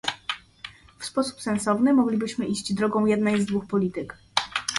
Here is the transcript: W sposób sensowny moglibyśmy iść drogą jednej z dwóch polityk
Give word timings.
W 0.99 1.05
sposób 1.05 1.41
sensowny 1.41 1.93
moglibyśmy 1.93 2.47
iść 2.47 2.73
drogą 2.73 3.05
jednej 3.05 3.41
z 3.41 3.45
dwóch 3.45 3.67
polityk 3.67 4.17